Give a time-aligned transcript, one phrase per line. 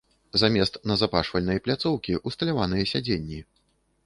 [0.43, 3.39] Замест назапашвальнай пляцоўкі ўсталяваныя сядзенні.